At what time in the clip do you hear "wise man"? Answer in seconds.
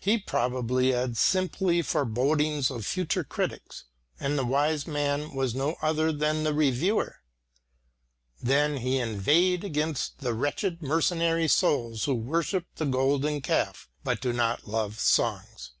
4.44-5.36